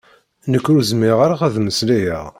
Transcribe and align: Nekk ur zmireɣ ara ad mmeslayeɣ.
Nekk 0.51 0.65
ur 0.73 0.79
zmireɣ 0.91 1.19
ara 1.25 1.35
ad 1.47 1.55
mmeslayeɣ. 1.59 2.25